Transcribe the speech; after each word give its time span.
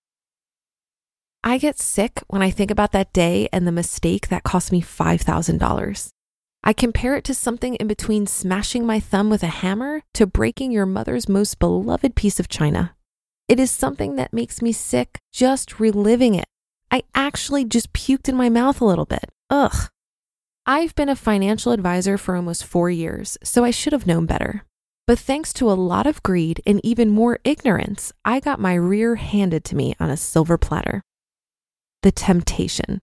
I 1.44 1.58
get 1.58 1.78
sick 1.78 2.22
when 2.28 2.40
I 2.40 2.50
think 2.50 2.70
about 2.70 2.92
that 2.92 3.12
day 3.12 3.46
and 3.52 3.66
the 3.66 3.72
mistake 3.72 4.28
that 4.28 4.42
cost 4.42 4.72
me 4.72 4.80
$5,000. 4.80 6.08
I 6.64 6.72
compare 6.72 7.14
it 7.14 7.24
to 7.24 7.34
something 7.34 7.74
in 7.74 7.86
between 7.88 8.26
smashing 8.26 8.86
my 8.86 8.98
thumb 8.98 9.28
with 9.28 9.42
a 9.42 9.48
hammer 9.48 10.00
to 10.14 10.26
breaking 10.26 10.72
your 10.72 10.86
mother's 10.86 11.28
most 11.28 11.58
beloved 11.58 12.14
piece 12.14 12.40
of 12.40 12.48
china. 12.48 12.96
It 13.48 13.60
is 13.60 13.70
something 13.70 14.16
that 14.16 14.32
makes 14.32 14.62
me 14.62 14.72
sick 14.72 15.18
just 15.30 15.78
reliving 15.78 16.34
it. 16.34 16.46
I 16.90 17.02
actually 17.14 17.66
just 17.66 17.92
puked 17.92 18.30
in 18.30 18.34
my 18.34 18.48
mouth 18.48 18.80
a 18.80 18.86
little 18.86 19.04
bit. 19.04 19.28
Ugh. 19.50 19.90
I've 20.68 20.96
been 20.96 21.08
a 21.08 21.14
financial 21.14 21.70
advisor 21.70 22.18
for 22.18 22.34
almost 22.34 22.64
four 22.64 22.90
years, 22.90 23.38
so 23.44 23.62
I 23.62 23.70
should 23.70 23.92
have 23.92 24.04
known 24.04 24.26
better. 24.26 24.64
But 25.06 25.16
thanks 25.16 25.52
to 25.54 25.70
a 25.70 25.78
lot 25.78 26.08
of 26.08 26.24
greed 26.24 26.60
and 26.66 26.80
even 26.82 27.08
more 27.08 27.38
ignorance, 27.44 28.12
I 28.24 28.40
got 28.40 28.58
my 28.58 28.74
rear 28.74 29.14
handed 29.14 29.62
to 29.66 29.76
me 29.76 29.94
on 30.00 30.10
a 30.10 30.16
silver 30.16 30.58
platter. 30.58 31.02
The 32.02 32.10
temptation. 32.10 32.98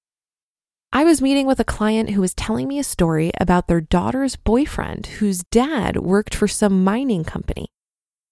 I 0.92 1.06
was 1.06 1.22
meeting 1.22 1.48
with 1.48 1.58
a 1.62 1.64
client 1.64 2.10
who 2.10 2.20
was 2.20 2.34
telling 2.34 2.68
me 2.68 2.80
a 2.80 2.84
story 2.84 3.32
about 3.40 3.70
their 3.70 3.80
daughter's 3.80 4.36
boyfriend 4.36 5.06
whose 5.06 5.46
dad 5.50 5.96
worked 5.96 6.36
for 6.36 6.50
some 6.50 6.84
mining 6.84 7.24
company. 7.24 7.68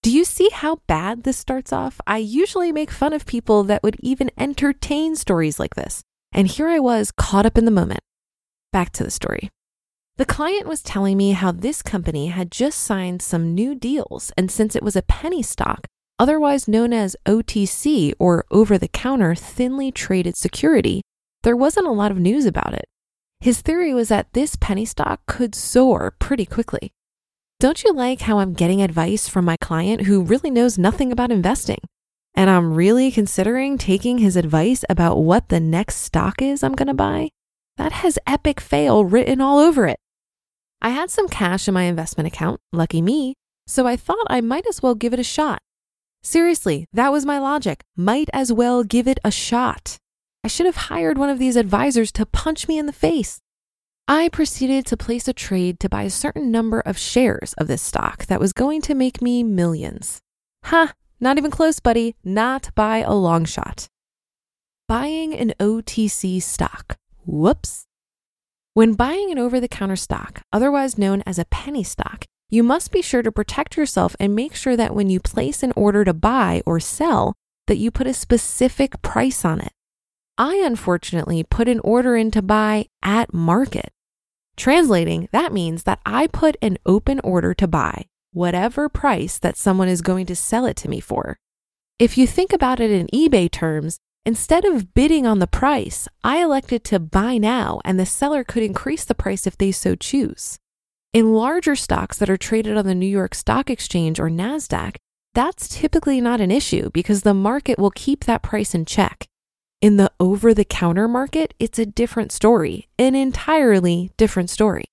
Do 0.03 0.11
you 0.11 0.25
see 0.25 0.49
how 0.51 0.81
bad 0.87 1.23
this 1.23 1.37
starts 1.37 1.71
off? 1.71 2.01
I 2.05 2.17
usually 2.17 2.73
make 2.73 2.91
fun 2.91 3.13
of 3.13 3.25
people 3.25 3.63
that 3.63 3.81
would 3.81 3.95
even 4.01 4.29
entertain 4.37 5.15
stories 5.15 5.57
like 5.57 5.75
this. 5.75 6.01
And 6.33 6.49
here 6.49 6.67
I 6.67 6.79
was 6.79 7.13
caught 7.13 7.45
up 7.45 7.57
in 7.57 7.63
the 7.63 7.71
moment. 7.71 8.01
Back 8.73 8.91
to 8.93 9.03
the 9.03 9.11
story. 9.11 9.49
The 10.17 10.25
client 10.25 10.65
was 10.65 10.81
telling 10.81 11.17
me 11.17 11.31
how 11.31 11.51
this 11.51 11.81
company 11.81 12.27
had 12.27 12.51
just 12.51 12.79
signed 12.79 13.21
some 13.21 13.53
new 13.53 13.75
deals, 13.75 14.31
and 14.37 14.49
since 14.49 14.75
it 14.75 14.83
was 14.83 14.95
a 14.95 15.01
penny 15.01 15.41
stock, 15.41 15.87
otherwise 16.19 16.67
known 16.67 16.93
as 16.93 17.17
OTC 17.25 18.13
or 18.17 18.45
over 18.49 18.77
the 18.77 18.87
counter 18.87 19.35
thinly 19.35 19.91
traded 19.91 20.37
security, 20.37 21.01
there 21.43 21.55
wasn't 21.55 21.87
a 21.87 21.91
lot 21.91 22.11
of 22.11 22.17
news 22.17 22.45
about 22.45 22.73
it. 22.73 22.85
His 23.41 23.61
theory 23.61 23.93
was 23.93 24.09
that 24.09 24.31
this 24.33 24.55
penny 24.55 24.85
stock 24.85 25.21
could 25.25 25.53
soar 25.53 26.15
pretty 26.19 26.45
quickly. 26.45 26.91
Don't 27.59 27.83
you 27.83 27.91
like 27.91 28.21
how 28.21 28.39
I'm 28.39 28.53
getting 28.53 28.81
advice 28.81 29.27
from 29.27 29.43
my 29.43 29.57
client 29.59 30.03
who 30.03 30.23
really 30.23 30.51
knows 30.51 30.77
nothing 30.77 31.11
about 31.11 31.31
investing? 31.31 31.79
And 32.35 32.49
I'm 32.49 32.73
really 32.73 33.11
considering 33.11 33.77
taking 33.77 34.19
his 34.19 34.37
advice 34.37 34.85
about 34.89 35.17
what 35.17 35.49
the 35.49 35.59
next 35.59 35.97
stock 35.97 36.41
is 36.41 36.63
I'm 36.63 36.73
going 36.73 36.87
to 36.87 36.93
buy? 36.93 37.29
That 37.77 37.91
has 37.91 38.19
epic 38.27 38.59
fail 38.59 39.05
written 39.05 39.41
all 39.41 39.59
over 39.59 39.87
it. 39.87 39.99
I 40.81 40.89
had 40.89 41.11
some 41.11 41.27
cash 41.27 41.67
in 41.67 41.73
my 41.73 41.83
investment 41.83 42.27
account, 42.27 42.59
lucky 42.73 43.01
me, 43.01 43.35
so 43.67 43.85
I 43.85 43.95
thought 43.95 44.25
I 44.29 44.41
might 44.41 44.65
as 44.67 44.81
well 44.81 44.95
give 44.95 45.13
it 45.13 45.19
a 45.19 45.23
shot. 45.23 45.59
Seriously, 46.23 46.85
that 46.93 47.11
was 47.11 47.25
my 47.25 47.39
logic. 47.39 47.81
Might 47.95 48.29
as 48.33 48.51
well 48.51 48.83
give 48.83 49.07
it 49.07 49.19
a 49.23 49.31
shot. 49.31 49.97
I 50.43 50.47
should 50.47 50.65
have 50.65 50.75
hired 50.75 51.17
one 51.17 51.29
of 51.29 51.39
these 51.39 51.55
advisors 51.55 52.11
to 52.13 52.25
punch 52.25 52.67
me 52.67 52.77
in 52.77 52.85
the 52.85 52.93
face. 52.93 53.39
I 54.07 54.29
proceeded 54.29 54.85
to 54.87 54.97
place 54.97 55.27
a 55.27 55.33
trade 55.33 55.79
to 55.79 55.89
buy 55.89 56.03
a 56.03 56.09
certain 56.09 56.51
number 56.51 56.79
of 56.81 56.97
shares 56.97 57.53
of 57.53 57.67
this 57.67 57.81
stock 57.81 58.25
that 58.25 58.39
was 58.39 58.53
going 58.53 58.81
to 58.81 58.95
make 58.95 59.21
me 59.21 59.43
millions. 59.43 60.19
Ha, 60.65 60.87
huh, 60.87 60.93
not 61.19 61.37
even 61.37 61.51
close, 61.51 61.79
buddy, 61.79 62.15
not 62.23 62.71
by 62.75 62.97
a 62.97 63.13
long 63.13 63.45
shot. 63.45 63.87
Buying 64.87 65.33
an 65.33 65.53
OTC 65.59 66.41
stock 66.41 66.97
Whoops. 67.25 67.85
When 68.73 68.93
buying 68.93 69.31
an 69.31 69.37
over 69.37 69.59
the 69.59 69.67
counter 69.67 69.95
stock, 69.95 70.41
otherwise 70.51 70.97
known 70.97 71.21
as 71.25 71.37
a 71.37 71.45
penny 71.45 71.83
stock, 71.83 72.25
you 72.49 72.63
must 72.63 72.91
be 72.91 73.01
sure 73.01 73.21
to 73.21 73.31
protect 73.31 73.77
yourself 73.77 74.15
and 74.19 74.35
make 74.35 74.55
sure 74.55 74.75
that 74.75 74.95
when 74.95 75.09
you 75.09 75.19
place 75.19 75.63
an 75.63 75.73
order 75.75 76.03
to 76.03 76.13
buy 76.13 76.61
or 76.65 76.79
sell, 76.79 77.33
that 77.67 77.77
you 77.77 77.91
put 77.91 78.07
a 78.07 78.13
specific 78.13 79.01
price 79.01 79.45
on 79.45 79.61
it. 79.61 79.71
I 80.37 80.61
unfortunately 80.65 81.43
put 81.43 81.67
an 81.67 81.79
order 81.81 82.15
in 82.15 82.31
to 82.31 82.41
buy 82.41 82.87
at 83.03 83.33
market. 83.33 83.91
Translating, 84.57 85.29
that 85.31 85.53
means 85.53 85.83
that 85.83 85.99
I 86.05 86.27
put 86.27 86.57
an 86.61 86.77
open 86.85 87.19
order 87.23 87.53
to 87.53 87.67
buy 87.67 88.05
whatever 88.33 88.89
price 88.89 89.37
that 89.39 89.57
someone 89.57 89.87
is 89.87 90.01
going 90.01 90.25
to 90.25 90.35
sell 90.35 90.65
it 90.65 90.77
to 90.77 90.89
me 90.89 90.99
for. 90.99 91.37
If 91.99 92.17
you 92.17 92.25
think 92.25 92.53
about 92.53 92.79
it 92.79 92.89
in 92.89 93.07
eBay 93.07 93.51
terms, 93.51 93.99
Instead 94.23 94.65
of 94.65 94.93
bidding 94.93 95.25
on 95.25 95.39
the 95.39 95.47
price, 95.47 96.07
I 96.23 96.43
elected 96.43 96.83
to 96.85 96.99
buy 96.99 97.39
now, 97.39 97.81
and 97.83 97.99
the 97.99 98.05
seller 98.05 98.43
could 98.43 98.61
increase 98.61 99.03
the 99.03 99.15
price 99.15 99.47
if 99.47 99.57
they 99.57 99.71
so 99.71 99.95
choose. 99.95 100.59
In 101.11 101.33
larger 101.33 101.75
stocks 101.75 102.17
that 102.19 102.29
are 102.29 102.37
traded 102.37 102.77
on 102.77 102.85
the 102.85 102.93
New 102.93 103.07
York 103.07 103.33
Stock 103.33 103.69
Exchange 103.69 104.19
or 104.19 104.29
NASDAQ, 104.29 104.95
that's 105.33 105.67
typically 105.67 106.21
not 106.21 106.39
an 106.39 106.51
issue 106.51 106.91
because 106.93 107.23
the 107.23 107.33
market 107.33 107.79
will 107.79 107.91
keep 107.91 108.25
that 108.25 108.43
price 108.43 108.75
in 108.75 108.85
check. 108.85 109.25
In 109.81 109.97
the 109.97 110.11
over 110.19 110.53
the 110.53 110.65
counter 110.65 111.07
market, 111.07 111.55
it's 111.57 111.79
a 111.79 111.85
different 111.87 112.31
story, 112.31 112.89
an 112.99 113.15
entirely 113.15 114.11
different 114.17 114.51
story. 114.51 114.85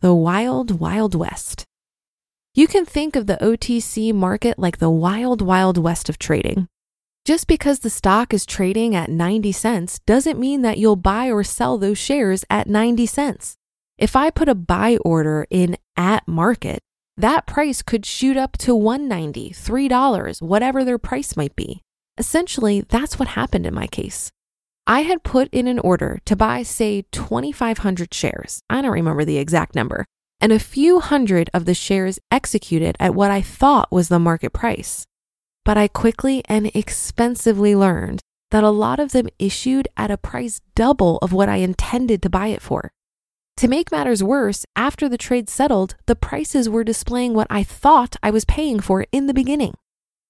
The 0.00 0.14
Wild 0.14 0.80
Wild 0.80 1.14
West. 1.14 1.66
You 2.54 2.66
can 2.66 2.86
think 2.86 3.14
of 3.14 3.26
the 3.26 3.36
OTC 3.42 4.14
market 4.14 4.58
like 4.58 4.78
the 4.78 4.90
wild, 4.90 5.42
wild 5.42 5.76
west 5.76 6.08
of 6.08 6.18
trading. 6.18 6.68
Just 7.24 7.46
because 7.46 7.78
the 7.78 7.90
stock 7.90 8.34
is 8.34 8.44
trading 8.44 8.96
at 8.96 9.08
90 9.08 9.52
cents 9.52 10.00
doesn't 10.06 10.40
mean 10.40 10.62
that 10.62 10.78
you'll 10.78 10.96
buy 10.96 11.30
or 11.30 11.44
sell 11.44 11.78
those 11.78 11.96
shares 11.96 12.44
at 12.50 12.66
90 12.66 13.06
cents. 13.06 13.54
If 13.96 14.16
I 14.16 14.30
put 14.30 14.48
a 14.48 14.56
buy 14.56 14.96
order 15.04 15.46
in 15.48 15.76
at 15.96 16.26
market, 16.26 16.80
that 17.16 17.46
price 17.46 17.80
could 17.80 18.04
shoot 18.04 18.36
up 18.36 18.58
to 18.58 18.72
$1.90, 18.72 19.50
$3, 19.50 20.42
whatever 20.42 20.82
their 20.82 20.98
price 20.98 21.36
might 21.36 21.54
be. 21.54 21.82
Essentially, 22.18 22.80
that's 22.80 23.20
what 23.20 23.28
happened 23.28 23.66
in 23.66 23.74
my 23.74 23.86
case. 23.86 24.32
I 24.88 25.02
had 25.02 25.22
put 25.22 25.48
in 25.52 25.68
an 25.68 25.78
order 25.78 26.18
to 26.24 26.34
buy, 26.34 26.64
say, 26.64 27.04
2,500 27.12 28.12
shares. 28.12 28.62
I 28.68 28.82
don't 28.82 28.90
remember 28.90 29.24
the 29.24 29.38
exact 29.38 29.76
number. 29.76 30.06
And 30.40 30.50
a 30.50 30.58
few 30.58 30.98
hundred 30.98 31.50
of 31.54 31.66
the 31.66 31.74
shares 31.74 32.18
executed 32.32 32.96
at 32.98 33.14
what 33.14 33.30
I 33.30 33.42
thought 33.42 33.92
was 33.92 34.08
the 34.08 34.18
market 34.18 34.52
price. 34.52 35.06
But 35.64 35.76
I 35.76 35.88
quickly 35.88 36.42
and 36.48 36.70
expensively 36.74 37.74
learned 37.74 38.20
that 38.50 38.64
a 38.64 38.70
lot 38.70 39.00
of 39.00 39.12
them 39.12 39.28
issued 39.38 39.88
at 39.96 40.10
a 40.10 40.16
price 40.16 40.60
double 40.74 41.18
of 41.18 41.32
what 41.32 41.48
I 41.48 41.56
intended 41.56 42.22
to 42.22 42.30
buy 42.30 42.48
it 42.48 42.60
for. 42.60 42.92
To 43.58 43.68
make 43.68 43.92
matters 43.92 44.22
worse, 44.22 44.64
after 44.76 45.08
the 45.08 45.18
trade 45.18 45.48
settled, 45.48 45.94
the 46.06 46.16
prices 46.16 46.68
were 46.68 46.84
displaying 46.84 47.34
what 47.34 47.46
I 47.50 47.62
thought 47.62 48.16
I 48.22 48.30
was 48.30 48.44
paying 48.44 48.80
for 48.80 49.06
in 49.12 49.26
the 49.26 49.34
beginning. 49.34 49.74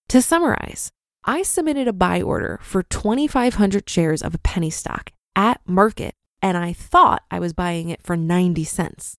To 0.09 0.21
summarize, 0.21 0.91
I 1.25 1.43
submitted 1.43 1.89
a 1.89 1.93
buy 1.93 2.21
order 2.21 2.59
for 2.63 2.83
2,500 2.83 3.89
shares 3.89 4.23
of 4.23 4.35
a 4.35 4.39
penny 4.39 4.71
stock 4.71 5.13
at 5.35 5.61
market, 5.67 6.15
and 6.43 6.57
I 6.57 6.73
thought 6.73 7.23
I 7.31 7.39
was 7.39 7.53
buying 7.53 7.89
it 7.89 8.03
for 8.03 8.17
90 8.17 8.65
cents. 8.65 9.17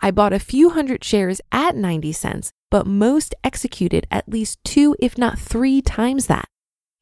I 0.00 0.10
bought 0.10 0.32
a 0.32 0.38
few 0.38 0.70
hundred 0.70 1.02
shares 1.02 1.40
at 1.50 1.76
90 1.76 2.12
cents, 2.12 2.52
but 2.70 2.86
most 2.86 3.34
executed 3.42 4.06
at 4.10 4.28
least 4.28 4.62
two, 4.64 4.94
if 5.00 5.18
not 5.18 5.38
three 5.38 5.82
times 5.82 6.26
that. 6.26 6.48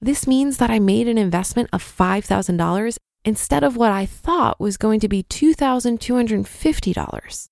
This 0.01 0.27
means 0.27 0.57
that 0.59 0.71
I 0.71 0.79
made 0.79 1.09
an 1.09 1.19
investment 1.19 1.69
of 1.73 1.83
$5,000 1.83 2.99
instead 3.25 3.65
of 3.65 3.77
what 3.77 3.91
I 3.93 4.07
thought 4.07 4.61
was 4.61 4.77
going 4.77 5.01
to 5.01 5.09
be 5.09 5.25
$2,250. 5.25 7.49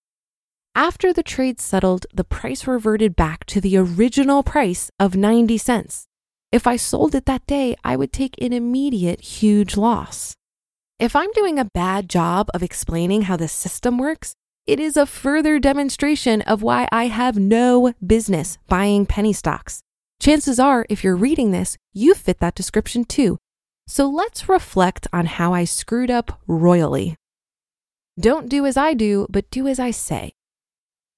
After 0.75 1.13
the 1.13 1.23
trade 1.23 1.61
settled, 1.61 2.07
the 2.13 2.25
price 2.25 2.67
reverted 2.67 3.15
back 3.17 3.45
to 3.47 3.61
the 3.61 3.77
original 3.77 4.43
price 4.43 4.91
of 5.01 5.17
90 5.17 5.59
cents. 5.59 6.07
If 6.53 6.67
I 6.67 6.77
sold 6.77 7.15
it 7.15 7.27
that 7.27 7.47
day, 7.47 7.77
I 7.83 7.97
would 7.97 8.13
take 8.13 8.41
an 8.41 8.53
immediate 8.53 9.21
huge 9.21 9.77
loss. 9.77 10.37
If 10.99 11.17
I'm 11.17 11.31
doing 11.33 11.59
a 11.59 11.65
bad 11.65 12.09
job 12.09 12.49
of 12.55 12.63
explaining 12.63 13.23
how 13.23 13.37
the 13.37 13.49
system 13.49 13.99
works, 13.99 14.35
it 14.67 14.81
is 14.81 14.97
a 14.97 15.07
further 15.07 15.59
demonstration 15.59 16.43
of 16.43 16.63
why 16.63 16.89
I 16.91 17.07
have 17.07 17.39
no 17.39 17.95
business 18.05 18.59
buying 18.69 19.07
penny 19.07 19.33
stocks. 19.33 19.81
Chances 20.21 20.59
are, 20.59 20.87
if 20.89 21.05
you're 21.05 21.15
reading 21.15 21.53
this, 21.53 21.77
you 21.93 22.15
fit 22.15 22.41
that 22.41 22.55
description 22.55 23.05
too. 23.05 23.39
So 23.87 24.09
let's 24.09 24.49
reflect 24.49 25.07
on 25.13 25.27
how 25.27 25.55
I 25.55 25.65
screwed 25.65 26.11
up 26.11 26.41
royally. 26.49 27.15
Don't 28.19 28.49
do 28.49 28.67
as 28.67 28.77
I 28.77 28.95
do, 28.95 29.27
but 29.31 29.51
do 29.51 29.69
as 29.69 29.79
I 29.79 29.93
say. 29.93 30.33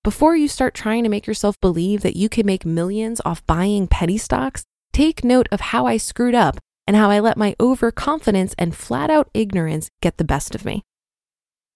Before 0.05 0.37
you 0.37 0.49
start 0.49 0.75
trying 0.75 1.03
to 1.05 1.09
make 1.09 1.27
yourself 1.27 1.59
believe 1.61 2.03
that 2.03 2.17
you 2.17 2.29
can 2.29 2.45
make 2.45 2.67
millions 2.67 3.21
off 3.25 3.47
buying 3.47 3.87
penny 3.87 4.19
stocks, 4.19 4.65
take 4.93 5.25
note 5.25 5.49
of 5.51 5.61
how 5.61 5.87
I 5.87 5.97
screwed 5.97 6.35
up 6.35 6.59
and 6.87 6.97
how 6.97 7.11
I 7.11 7.21
let 7.21 7.37
my 7.37 7.55
overconfidence 7.61 8.55
and 8.59 8.77
flat 8.77 9.11
out 9.11 9.31
ignorance 9.33 9.89
get 10.03 10.19
the 10.19 10.25
best 10.25 10.55
of 10.55 10.65
me. 10.65 10.83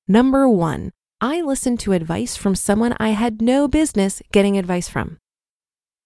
Number 0.09 0.49
one, 0.49 0.93
I 1.23 1.41
listened 1.41 1.79
to 1.81 1.93
advice 1.93 2.37
from 2.37 2.57
someone 2.57 2.97
I 2.99 3.11
had 3.11 3.41
no 3.41 3.69
business 3.69 4.21
getting 4.33 4.59
advice 4.59 4.89
from. 4.89 5.19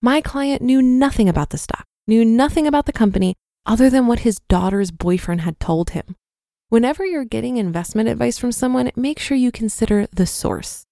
My 0.03 0.21
client 0.21 0.61
knew 0.61 0.83
nothing 0.83 1.27
about 1.27 1.49
the 1.49 1.57
stock, 1.57 1.85
knew 2.07 2.23
nothing 2.23 2.67
about 2.67 2.85
the 2.85 2.93
company 2.93 3.35
other 3.65 3.89
than 3.89 4.07
what 4.07 4.21
his 4.21 4.41
daughter's 4.51 4.91
boyfriend 4.91 5.41
had 5.41 5.59
told 5.59 5.91
him. 5.91 6.17
Whenever 6.69 7.07
you're 7.07 7.25
getting 7.25 7.57
investment 7.57 8.11
advice 8.11 8.37
from 8.37 8.53
someone, 8.53 8.91
make 8.95 9.19
sure 9.19 9.39
you 9.39 9.51
consider 9.51 10.07
the 10.13 10.27
source. 10.27 10.85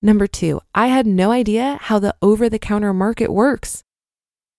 Number 0.00 0.28
two, 0.28 0.60
I 0.72 0.86
had 0.86 1.04
no 1.04 1.32
idea 1.32 1.80
how 1.82 1.98
the 1.98 2.14
over 2.22 2.48
the 2.48 2.60
counter 2.60 2.94
market 2.94 3.32
works. 3.32 3.82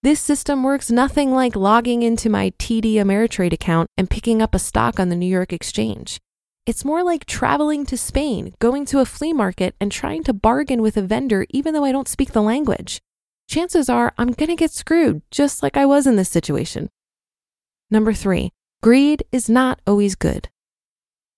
This 0.03 0.19
system 0.19 0.63
works 0.63 0.91
nothing 0.91 1.31
like 1.31 1.55
logging 1.55 2.03
into 2.03 2.29
my 2.29 2.51
TD 2.59 2.95
Ameritrade 2.95 3.53
account 3.53 3.89
and 3.97 4.09
picking 4.09 4.41
up 4.41 4.53
a 4.53 4.59
stock 4.59 4.99
on 4.99 5.07
the 5.07 5.15
New 5.15 5.25
York 5.25 5.53
Exchange. 5.53 6.19
It's 6.65 6.85
more 6.85 7.03
like 7.03 7.25
traveling 7.25 7.85
to 7.87 7.97
Spain, 7.97 8.53
going 8.59 8.85
to 8.85 8.99
a 8.99 9.05
flea 9.05 9.33
market, 9.33 9.75
and 9.79 9.91
trying 9.91 10.23
to 10.23 10.33
bargain 10.33 10.81
with 10.81 10.97
a 10.97 11.01
vendor 11.01 11.45
even 11.49 11.73
though 11.73 11.85
I 11.85 11.91
don't 11.91 12.07
speak 12.07 12.31
the 12.31 12.41
language 12.41 13.01
chances 13.47 13.89
are 13.89 14.13
I'm 14.17 14.31
going 14.31 14.49
to 14.49 14.55
get 14.55 14.71
screwed, 14.71 15.21
just 15.31 15.63
like 15.63 15.77
I 15.77 15.85
was 15.85 16.07
in 16.07 16.15
this 16.15 16.29
situation. 16.29 16.89
Number 17.91 18.13
three, 18.13 18.51
greed 18.81 19.23
is 19.31 19.49
not 19.49 19.79
always 19.85 20.15
good. 20.15 20.49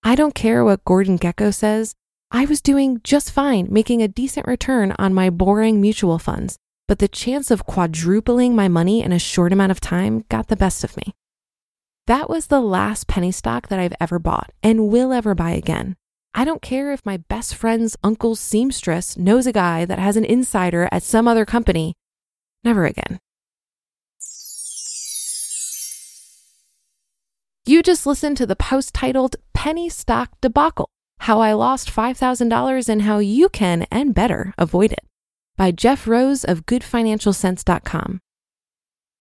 I 0.04 0.16
don't 0.16 0.36
care 0.36 0.64
what 0.64 0.86
Gordon 0.86 1.20
Gekko 1.20 1.54
says. 1.54 1.96
I 2.32 2.46
was 2.46 2.62
doing 2.62 3.02
just 3.04 3.32
fine, 3.32 3.68
making 3.70 4.02
a 4.02 4.08
decent 4.08 4.48
return 4.48 4.94
on 4.98 5.14
my 5.14 5.30
boring 5.30 5.82
mutual 5.82 6.20
funds, 6.20 6.58
but 6.88 7.00
the 7.00 7.08
chance 7.08 7.52
of 7.52 7.66
quadrupling 7.66 8.56
my 8.56 8.68
money 8.68 9.02
in 9.02 9.12
a 9.12 9.20
short 9.20 9.54
amount 9.54 9.72
of 9.72 9.80
time 9.80 10.26
got 10.30 10.48
the 10.48 10.56
best 10.56 10.84
of 10.84 10.96
me. 10.98 11.14
That 12.08 12.30
was 12.30 12.48
the 12.48 12.62
last 12.62 13.10
penny 13.10 13.34
stock 13.34 13.68
that 13.68 13.80
I've 13.80 13.96
ever 14.00 14.18
bought 14.18 14.54
and 14.64 14.88
will 14.88 15.12
ever 15.12 15.36
buy 15.36 15.52
again. 15.52 15.98
I 16.34 16.46
don't 16.46 16.62
care 16.62 16.94
if 16.94 17.06
my 17.06 17.18
best 17.18 17.54
friend's 17.54 17.98
uncle's 18.02 18.40
seamstress 18.40 19.18
knows 19.18 19.46
a 19.46 19.52
guy 19.52 19.84
that 19.84 20.00
has 20.00 20.16
an 20.16 20.24
insider 20.24 20.88
at 20.90 21.04
some 21.04 21.28
other 21.28 21.44
company. 21.44 21.96
Never 22.64 22.86
again. 22.86 23.20
You 27.66 27.84
just 27.84 28.06
listened 28.06 28.38
to 28.38 28.46
the 28.46 28.56
post 28.56 28.94
titled 28.94 29.36
Penny 29.54 29.90
Stock 29.90 30.30
Debacle 30.40 30.90
How 31.20 31.42
I 31.42 31.52
Lost 31.52 31.94
$5,000 31.94 32.88
and 32.88 33.02
How 33.02 33.20
You 33.20 33.50
Can 33.50 33.86
and 33.92 34.16
Better 34.16 34.54
Avoid 34.58 34.94
It 34.94 35.04
by 35.58 35.72
Jeff 35.72 36.08
Rose 36.08 36.46
of 36.46 36.66
GoodFinancialCents.com. 36.66 38.22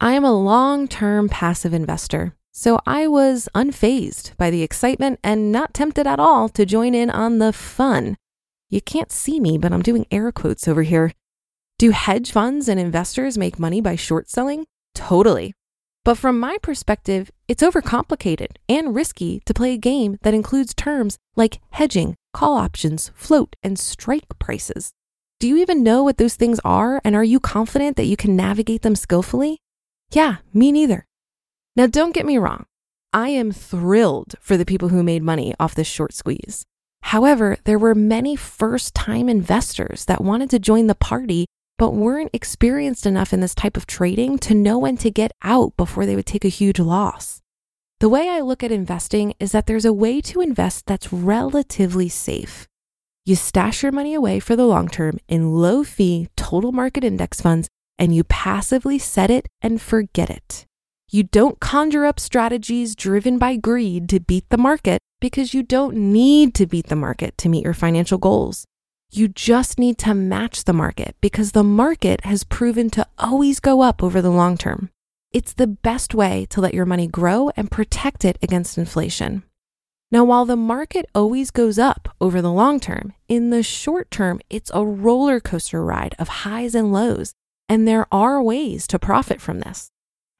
I 0.00 0.12
am 0.12 0.24
a 0.24 0.32
long-term 0.32 1.28
passive 1.28 1.74
investor 1.74 2.34
so 2.56 2.78
I 2.86 3.08
was 3.08 3.48
unfazed 3.52 4.36
by 4.36 4.48
the 4.48 4.62
excitement 4.62 5.18
and 5.24 5.50
not 5.50 5.74
tempted 5.74 6.06
at 6.06 6.20
all 6.20 6.48
to 6.50 6.64
join 6.64 6.94
in 6.94 7.10
on 7.10 7.38
the 7.38 7.52
fun. 7.52 8.16
You 8.70 8.80
can't 8.80 9.10
see 9.10 9.40
me, 9.40 9.58
but 9.58 9.72
I'm 9.72 9.82
doing 9.82 10.06
air 10.12 10.30
quotes 10.30 10.68
over 10.68 10.84
here. 10.84 11.12
Do 11.80 11.90
hedge 11.90 12.30
funds 12.30 12.68
and 12.68 12.78
investors 12.78 13.36
make 13.36 13.58
money 13.58 13.80
by 13.80 13.96
short 13.96 14.30
selling? 14.30 14.66
Totally. 14.94 15.52
But 16.04 16.16
from 16.16 16.38
my 16.38 16.56
perspective, 16.62 17.32
it's 17.48 17.62
overcomplicated 17.62 18.52
and 18.68 18.94
risky 18.94 19.42
to 19.46 19.52
play 19.52 19.72
a 19.72 19.78
game 19.78 20.18
that 20.22 20.34
includes 20.34 20.74
terms 20.74 21.18
like 21.34 21.60
hedging, 21.70 22.14
call 22.32 22.56
options, 22.56 23.10
float, 23.16 23.56
and 23.64 23.76
strike 23.80 24.38
prices. 24.38 24.92
Do 25.40 25.48
you 25.48 25.56
even 25.56 25.82
know 25.82 26.04
what 26.04 26.18
those 26.18 26.36
things 26.36 26.60
are? 26.64 27.00
And 27.04 27.16
are 27.16 27.24
you 27.24 27.40
confident 27.40 27.96
that 27.96 28.06
you 28.06 28.16
can 28.16 28.36
navigate 28.36 28.82
them 28.82 28.94
skillfully? 28.94 29.58
Yeah, 30.12 30.36
me 30.52 30.70
neither. 30.70 31.06
Now, 31.76 31.86
don't 31.86 32.14
get 32.14 32.26
me 32.26 32.38
wrong. 32.38 32.66
I 33.12 33.28
am 33.28 33.52
thrilled 33.52 34.34
for 34.40 34.56
the 34.56 34.64
people 34.64 34.88
who 34.88 35.02
made 35.02 35.22
money 35.22 35.54
off 35.58 35.74
this 35.74 35.86
short 35.86 36.12
squeeze. 36.14 36.64
However, 37.02 37.58
there 37.64 37.78
were 37.78 37.94
many 37.94 38.34
first 38.34 38.94
time 38.94 39.28
investors 39.28 40.04
that 40.06 40.24
wanted 40.24 40.50
to 40.50 40.58
join 40.58 40.86
the 40.86 40.94
party 40.94 41.46
but 41.76 41.92
weren't 41.94 42.30
experienced 42.32 43.04
enough 43.04 43.32
in 43.32 43.40
this 43.40 43.54
type 43.54 43.76
of 43.76 43.86
trading 43.86 44.38
to 44.38 44.54
know 44.54 44.78
when 44.78 44.96
to 44.96 45.10
get 45.10 45.32
out 45.42 45.76
before 45.76 46.06
they 46.06 46.16
would 46.16 46.26
take 46.26 46.44
a 46.44 46.48
huge 46.48 46.78
loss. 46.78 47.40
The 48.00 48.08
way 48.08 48.28
I 48.28 48.40
look 48.40 48.62
at 48.62 48.72
investing 48.72 49.34
is 49.40 49.52
that 49.52 49.66
there's 49.66 49.84
a 49.84 49.92
way 49.92 50.20
to 50.22 50.40
invest 50.40 50.86
that's 50.86 51.12
relatively 51.12 52.08
safe. 52.08 52.68
You 53.26 53.36
stash 53.36 53.82
your 53.82 53.92
money 53.92 54.14
away 54.14 54.40
for 54.40 54.54
the 54.56 54.66
long 54.66 54.88
term 54.88 55.18
in 55.28 55.54
low 55.54 55.84
fee 55.84 56.28
total 56.36 56.72
market 56.72 57.02
index 57.04 57.40
funds 57.40 57.68
and 57.98 58.14
you 58.14 58.24
passively 58.24 58.98
set 58.98 59.30
it 59.30 59.46
and 59.62 59.80
forget 59.80 60.30
it. 60.30 60.66
You 61.10 61.22
don't 61.22 61.60
conjure 61.60 62.06
up 62.06 62.18
strategies 62.18 62.96
driven 62.96 63.38
by 63.38 63.56
greed 63.56 64.08
to 64.08 64.20
beat 64.20 64.48
the 64.48 64.58
market 64.58 65.00
because 65.20 65.54
you 65.54 65.62
don't 65.62 65.94
need 65.94 66.54
to 66.54 66.66
beat 66.66 66.88
the 66.88 66.96
market 66.96 67.36
to 67.38 67.48
meet 67.48 67.64
your 67.64 67.74
financial 67.74 68.18
goals. 68.18 68.64
You 69.12 69.28
just 69.28 69.78
need 69.78 69.96
to 69.98 70.14
match 70.14 70.64
the 70.64 70.72
market 70.72 71.14
because 71.20 71.52
the 71.52 71.62
market 71.62 72.24
has 72.24 72.42
proven 72.42 72.90
to 72.90 73.06
always 73.18 73.60
go 73.60 73.80
up 73.80 74.02
over 74.02 74.20
the 74.20 74.30
long 74.30 74.56
term. 74.56 74.90
It's 75.30 75.52
the 75.52 75.66
best 75.66 76.14
way 76.14 76.46
to 76.50 76.60
let 76.60 76.74
your 76.74 76.86
money 76.86 77.06
grow 77.06 77.50
and 77.56 77.70
protect 77.70 78.24
it 78.24 78.38
against 78.42 78.78
inflation. 78.78 79.44
Now, 80.10 80.24
while 80.24 80.44
the 80.44 80.56
market 80.56 81.06
always 81.14 81.50
goes 81.50 81.78
up 81.78 82.14
over 82.20 82.40
the 82.40 82.52
long 82.52 82.80
term, 82.80 83.12
in 83.28 83.50
the 83.50 83.62
short 83.62 84.10
term, 84.10 84.40
it's 84.48 84.70
a 84.74 84.84
roller 84.84 85.40
coaster 85.40 85.84
ride 85.84 86.14
of 86.18 86.28
highs 86.28 86.74
and 86.74 86.92
lows, 86.92 87.34
and 87.68 87.86
there 87.86 88.06
are 88.12 88.42
ways 88.42 88.86
to 88.88 88.98
profit 88.98 89.40
from 89.40 89.60
this. 89.60 89.90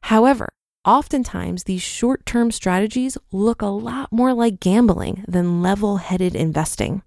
However, 0.09 0.51
oftentimes 0.85 1.65
these 1.65 1.81
short 1.81 2.27
term 2.27 2.51
strategies 2.51 3.17
look 3.33 3.63
a 3.63 3.67
lot 3.67 4.13
more 4.13 4.35
like 4.35 4.61
gambling 4.61 5.25
than 5.27 5.63
level 5.63 5.97
headed 5.97 6.37
investing. 6.37 7.01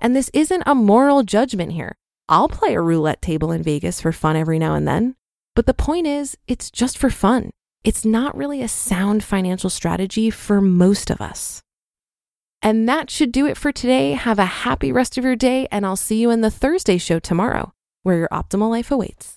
And 0.00 0.16
this 0.16 0.30
isn't 0.32 0.62
a 0.64 0.74
moral 0.74 1.24
judgment 1.24 1.72
here. 1.72 1.94
I'll 2.26 2.48
play 2.48 2.72
a 2.72 2.80
roulette 2.80 3.20
table 3.20 3.52
in 3.52 3.62
Vegas 3.62 4.00
for 4.00 4.12
fun 4.12 4.34
every 4.34 4.58
now 4.58 4.74
and 4.74 4.88
then. 4.88 5.14
But 5.54 5.66
the 5.66 5.74
point 5.74 6.06
is, 6.06 6.38
it's 6.46 6.70
just 6.70 6.96
for 6.96 7.10
fun. 7.10 7.50
It's 7.84 8.06
not 8.06 8.34
really 8.34 8.62
a 8.62 8.68
sound 8.68 9.22
financial 9.22 9.68
strategy 9.68 10.30
for 10.30 10.62
most 10.62 11.10
of 11.10 11.20
us. 11.20 11.60
And 12.62 12.88
that 12.88 13.10
should 13.10 13.30
do 13.30 13.44
it 13.44 13.58
for 13.58 13.72
today. 13.72 14.12
Have 14.12 14.38
a 14.38 14.64
happy 14.64 14.90
rest 14.90 15.18
of 15.18 15.24
your 15.24 15.36
day, 15.36 15.68
and 15.70 15.84
I'll 15.84 15.96
see 15.96 16.16
you 16.16 16.30
in 16.30 16.40
the 16.40 16.50
Thursday 16.50 16.96
show 16.96 17.18
tomorrow, 17.18 17.74
where 18.04 18.16
your 18.16 18.28
optimal 18.28 18.70
life 18.70 18.90
awaits. 18.90 19.36